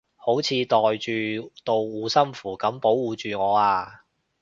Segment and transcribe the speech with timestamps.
[0.15, 4.01] 好似袋住道護身符噉保護住我啊